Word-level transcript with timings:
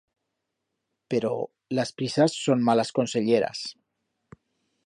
Pero, 1.09 1.51
las 1.69 1.93
prisas 1.93 2.33
son 2.33 2.63
malas 2.63 2.91
conselleras. 2.91 3.77